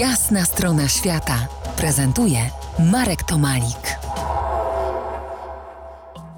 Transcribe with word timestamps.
Jasna 0.00 0.44
strona 0.44 0.88
świata 0.88 1.48
prezentuje 1.76 2.38
Marek 2.92 3.22
Tomalik. 3.22 3.96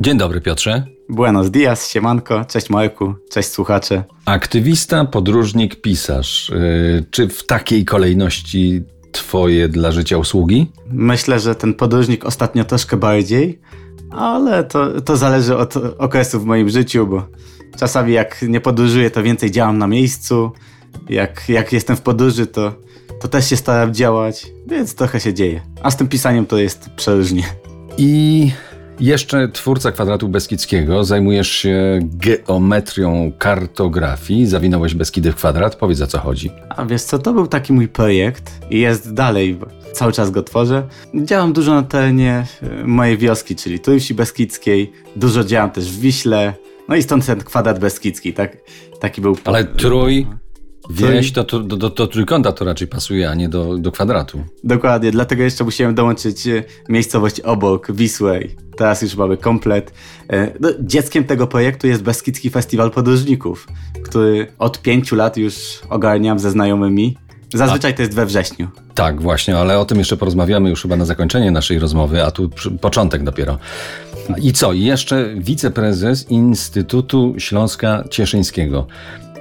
Dzień 0.00 0.18
dobry, 0.18 0.40
Piotrze. 0.40 0.86
Buenos 1.08 1.50
dias, 1.50 1.88
siemanko, 1.88 2.44
cześć 2.44 2.70
Marku, 2.70 3.14
cześć 3.30 3.48
słuchacze. 3.48 4.04
Aktywista, 4.24 5.04
podróżnik, 5.04 5.80
pisarz. 5.80 6.52
Yy, 6.54 7.04
czy 7.10 7.28
w 7.28 7.46
takiej 7.46 7.84
kolejności 7.84 8.82
twoje 9.12 9.68
dla 9.68 9.92
życia 9.92 10.18
usługi? 10.18 10.72
Myślę, 10.91 11.41
że 11.41 11.55
ten 11.55 11.74
podróżnik 11.74 12.24
ostatnio 12.24 12.64
troszkę 12.64 12.96
bardziej, 12.96 13.60
ale 14.10 14.64
to, 14.64 15.00
to 15.00 15.16
zależy 15.16 15.56
od 15.56 15.77
okresu 15.77 16.41
w 16.41 16.44
moim 16.44 16.68
życiu, 16.68 17.06
bo 17.06 17.28
czasami 17.78 18.12
jak 18.12 18.42
nie 18.48 18.60
podróżuję, 18.60 19.10
to 19.10 19.22
więcej 19.22 19.50
działam 19.50 19.78
na 19.78 19.86
miejscu. 19.86 20.52
Jak, 21.08 21.48
jak 21.48 21.72
jestem 21.72 21.96
w 21.96 22.00
podróży, 22.00 22.46
to, 22.46 22.74
to 23.20 23.28
też 23.28 23.50
się 23.50 23.56
staram 23.56 23.94
działać, 23.94 24.46
więc 24.66 24.94
trochę 24.94 25.20
się 25.20 25.34
dzieje. 25.34 25.60
A 25.82 25.90
z 25.90 25.96
tym 25.96 26.08
pisaniem 26.08 26.46
to 26.46 26.58
jest 26.58 26.90
przeróżnie. 26.96 27.42
I 27.98 28.50
jeszcze 29.00 29.48
twórca 29.48 29.92
kwadratu 29.92 30.28
Beskidzkiego, 30.28 31.04
zajmujesz 31.04 31.50
się 31.50 31.98
geometrią 32.02 33.32
kartografii, 33.38 34.46
zawinąłeś 34.46 34.94
Beskidy 34.94 35.32
w 35.32 35.36
kwadrat, 35.36 35.77
powiedz 35.77 36.00
o 36.00 36.06
co 36.06 36.19
chodzi. 36.19 36.50
A 36.69 36.84
wiesz 36.84 37.02
co, 37.02 37.19
to 37.19 37.32
był 37.32 37.47
taki 37.47 37.72
mój 37.72 37.88
projekt 37.88 38.52
i 38.70 38.80
jest 38.80 39.14
dalej, 39.14 39.54
bo 39.54 39.66
cały 39.92 40.12
czas 40.12 40.30
go 40.30 40.42
tworzę. 40.42 40.88
Działam 41.14 41.52
dużo 41.52 41.74
na 41.74 41.82
terenie 41.82 42.47
e, 42.62 42.86
mojej 42.86 43.19
wioski, 43.19 43.56
czyli 43.56 43.80
Trójsi 43.80 44.14
Beskidzkiej, 44.14 44.92
dużo 45.16 45.44
działam 45.44 45.70
też 45.70 45.92
w 45.92 46.00
Wiśle, 46.00 46.54
no 46.88 46.97
i 46.97 47.02
stąd 47.02 47.26
ten 47.26 47.41
kwadrat 47.41 47.78
Beskidzki, 47.78 48.32
tak, 48.32 48.56
taki 49.00 49.20
był... 49.20 49.36
Ale 49.44 49.64
Trój, 49.64 50.26
Wieś 50.90 51.32
to, 51.32 51.44
to, 51.44 51.60
do, 51.60 51.90
do 51.90 52.06
trójkąta 52.06 52.52
to 52.52 52.64
raczej 52.64 52.88
pasuje, 52.88 53.30
a 53.30 53.34
nie 53.34 53.48
do, 53.48 53.78
do 53.78 53.92
kwadratu. 53.92 54.44
Dokładnie, 54.64 55.10
dlatego 55.10 55.42
jeszcze 55.42 55.64
musiałem 55.64 55.94
dołączyć 55.94 56.46
e, 56.46 56.64
miejscowość 56.88 57.41
obok, 57.41 57.92
Wisłę. 57.92 58.41
Teraz 58.76 59.02
już 59.02 59.16
mamy 59.16 59.36
komplet. 59.36 59.92
E, 60.30 60.52
no, 60.60 60.68
dzieckiem 60.80 61.24
tego 61.24 61.46
projektu 61.46 61.86
jest 61.86 62.02
Beskidzki 62.02 62.50
Festiwal 62.50 62.91
Podróżników, 62.91 63.68
który 64.02 64.46
od 64.58 64.82
pięciu 64.82 65.16
lat 65.16 65.36
już 65.36 65.54
ogarniam 65.91 66.38
ze 66.38 66.50
znajomymi. 66.50 67.16
Zazwyczaj 67.54 67.91
a, 67.91 67.94
to 67.94 68.02
jest 68.02 68.14
we 68.14 68.26
wrześniu. 68.26 68.69
Tak, 68.94 69.22
właśnie, 69.22 69.58
ale 69.58 69.78
o 69.78 69.84
tym 69.84 69.98
jeszcze 69.98 70.16
porozmawiamy 70.16 70.70
już 70.70 70.82
chyba 70.82 70.96
na 70.96 71.04
zakończenie 71.04 71.50
naszej 71.50 71.78
rozmowy, 71.78 72.24
a 72.24 72.30
tu 72.30 72.50
początek 72.80 73.22
dopiero. 73.22 73.58
I 74.42 74.52
co? 74.52 74.72
I 74.72 74.82
jeszcze 74.82 75.34
wiceprezes 75.38 76.30
Instytutu 76.30 77.34
Śląska 77.38 78.04
Cieszyńskiego. 78.10 78.86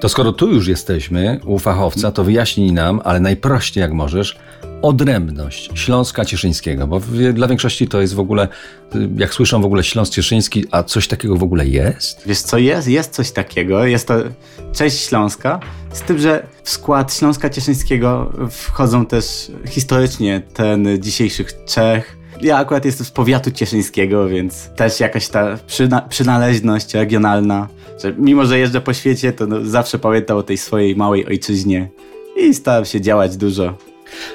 To 0.03 0.09
skoro 0.09 0.31
tu 0.31 0.53
już 0.53 0.67
jesteśmy 0.67 1.39
u 1.45 1.59
fachowca, 1.59 2.11
to 2.11 2.23
wyjaśnij 2.23 2.71
nam, 2.71 3.01
ale 3.03 3.19
najprościej 3.19 3.81
jak 3.81 3.93
możesz, 3.93 4.37
odrębność 4.81 5.69
Śląska 5.73 6.25
Cieszyńskiego, 6.25 6.87
bo 6.87 7.01
dla 7.33 7.47
większości 7.47 7.87
to 7.87 8.01
jest 8.01 8.13
w 8.13 8.19
ogóle, 8.19 8.47
jak 9.17 9.33
słyszą 9.33 9.61
w 9.61 9.65
ogóle 9.65 9.83
Śląsk 9.83 10.13
Cieszyński, 10.13 10.65
a 10.71 10.83
coś 10.83 11.07
takiego 11.07 11.35
w 11.35 11.43
ogóle 11.43 11.67
jest? 11.67 12.21
Wiesz 12.25 12.41
co, 12.41 12.57
jest, 12.57 12.87
jest 12.87 13.11
coś 13.11 13.31
takiego, 13.31 13.85
jest 13.85 14.07
to 14.07 14.13
część 14.73 14.99
Śląska, 14.99 15.59
z 15.93 16.01
tym, 16.01 16.17
że 16.17 16.47
w 16.63 16.69
skład 16.69 17.13
Śląska 17.13 17.49
Cieszyńskiego 17.49 18.31
wchodzą 18.51 19.05
też 19.05 19.51
historycznie 19.67 20.41
ten 20.53 20.87
dzisiejszych 21.01 21.65
Czech, 21.65 22.17
ja 22.41 22.57
akurat 22.57 22.85
jestem 22.85 23.05
z 23.05 23.11
powiatu 23.11 23.51
cieszyńskiego, 23.51 24.27
więc 24.27 24.69
też 24.75 24.99
jakaś 24.99 25.27
ta 25.27 25.57
przyna 25.67 26.01
przynależność 26.01 26.93
regionalna, 26.93 27.67
że 28.03 28.13
mimo, 28.17 28.45
że 28.45 28.59
jeżdżę 28.59 28.81
po 28.81 28.93
świecie, 28.93 29.33
to 29.33 29.47
no, 29.47 29.65
zawsze 29.65 29.99
pamiętam 29.99 30.37
o 30.37 30.43
tej 30.43 30.57
swojej 30.57 30.95
małej 30.95 31.25
ojczyźnie 31.25 31.89
i 32.37 32.53
staram 32.53 32.85
się 32.85 33.01
działać 33.01 33.37
dużo. 33.37 33.73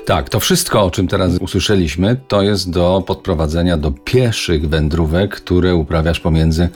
Tak, 0.06 0.28
to 0.28 0.40
wszystko, 0.40 0.84
o 0.84 0.90
czym 0.90 1.08
teraz 1.08 1.38
usłyszeliśmy, 1.40 2.20
to 2.28 2.42
jest 2.42 2.70
do 2.70 3.02
podprowadzenia 3.06 3.76
do 3.76 3.90
pieszych 3.90 4.68
wędrówek, 4.68 5.34
które 5.34 5.74
uprawiasz 5.74 6.20
pomiędzy 6.20 6.68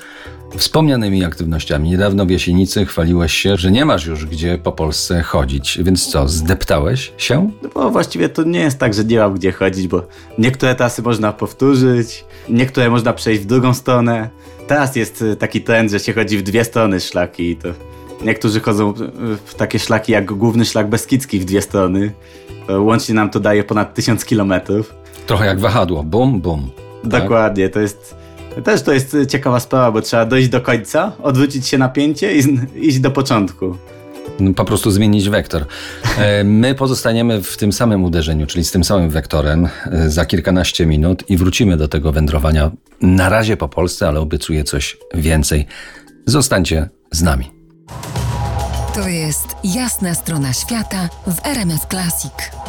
wspomnianymi 0.56 1.24
aktywnościami. 1.24 1.90
Niedawno 1.90 2.26
w 2.26 2.30
Jasienicy 2.30 2.86
chwaliłeś 2.86 3.32
się, 3.32 3.56
że 3.56 3.70
nie 3.70 3.84
masz 3.84 4.06
już 4.06 4.26
gdzie 4.26 4.58
po 4.58 4.72
Polsce 4.72 5.22
chodzić, 5.22 5.78
więc 5.82 6.06
co, 6.06 6.28
zdeptałeś 6.28 7.12
się? 7.16 7.50
No 7.62 7.68
bo 7.74 7.90
właściwie 7.90 8.28
to 8.28 8.42
nie 8.42 8.60
jest 8.60 8.78
tak, 8.78 8.94
że 8.94 9.04
nie 9.04 9.18
mam 9.18 9.34
gdzie 9.34 9.52
chodzić, 9.52 9.88
bo 9.88 10.06
niektóre 10.38 10.74
trasy 10.74 11.02
można 11.02 11.32
powtórzyć, 11.32 12.24
niektóre 12.48 12.90
można 12.90 13.12
przejść 13.12 13.42
w 13.42 13.46
drugą 13.46 13.74
stronę. 13.74 14.30
Teraz 14.66 14.96
jest 14.96 15.22
y, 15.22 15.36
taki 15.36 15.60
trend, 15.60 15.90
że 15.90 16.00
się 16.00 16.12
chodzi 16.12 16.38
w 16.38 16.42
dwie 16.42 16.64
strony 16.64 17.00
szlaki 17.00 17.50
i 17.50 17.56
to 17.56 17.68
niektórzy 18.24 18.60
chodzą 18.60 18.94
w 19.44 19.54
takie 19.54 19.78
szlaki 19.78 20.12
jak 20.12 20.32
główny 20.32 20.64
szlak 20.64 20.88
Beskidzki 20.88 21.38
w 21.38 21.44
dwie 21.44 21.62
strony. 21.62 22.12
Łącznie 22.78 23.14
nam 23.14 23.30
to 23.30 23.40
daje 23.40 23.64
ponad 23.64 23.94
tysiąc 23.94 24.24
kilometrów. 24.24 24.94
Trochę 25.26 25.46
jak 25.46 25.60
wahadło, 25.60 26.02
bum, 26.02 26.40
bum. 26.40 26.70
Tak? 27.02 27.22
Dokładnie, 27.22 27.68
to 27.68 27.80
jest 27.80 28.21
też 28.64 28.82
to 28.82 28.92
jest 28.92 29.16
ciekawa 29.28 29.60
sprawa, 29.60 29.92
bo 29.92 30.00
trzeba 30.02 30.26
dojść 30.26 30.48
do 30.48 30.60
końca, 30.60 31.12
odwrócić 31.22 31.66
się 31.68 31.78
napięcie 31.78 32.36
i 32.36 32.58
iść 32.74 33.00
do 33.00 33.10
początku. 33.10 33.76
No, 34.40 34.54
po 34.54 34.64
prostu 34.64 34.90
zmienić 34.90 35.28
wektor. 35.28 35.64
E, 36.18 36.44
my 36.44 36.74
pozostaniemy 36.74 37.42
w 37.42 37.56
tym 37.56 37.72
samym 37.72 38.04
uderzeniu, 38.04 38.46
czyli 38.46 38.64
z 38.64 38.70
tym 38.70 38.84
samym 38.84 39.10
wektorem 39.10 39.68
e, 39.86 40.10
za 40.10 40.24
kilkanaście 40.24 40.86
minut 40.86 41.30
i 41.30 41.36
wrócimy 41.36 41.76
do 41.76 41.88
tego 41.88 42.12
wędrowania. 42.12 42.70
Na 43.00 43.28
razie 43.28 43.56
po 43.56 43.68
Polsce, 43.68 44.08
ale 44.08 44.20
obiecuję 44.20 44.64
coś 44.64 44.96
więcej. 45.14 45.66
Zostańcie 46.26 46.88
z 47.10 47.22
nami. 47.22 47.50
To 48.94 49.08
jest 49.08 49.46
jasna 49.64 50.14
strona 50.14 50.52
świata 50.52 51.08
w 51.26 51.46
RMS 51.46 51.86
Classic. 51.90 52.61